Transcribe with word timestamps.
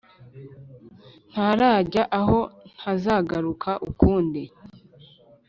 ntarajya 1.31 2.03
aho 2.19 2.39
ntazagaruka 2.75 3.71
ukundi 3.89 4.41